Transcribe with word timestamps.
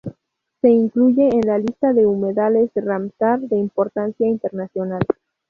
Se 0.61 0.67
incluye 0.67 1.29
en 1.31 1.41
la 1.41 1.59
Lista 1.59 1.93
de 1.93 2.07
Humedales 2.07 2.71
Ramsar 2.73 3.39
de 3.39 3.55
importancia 3.55 4.25
internacional. 4.27 5.03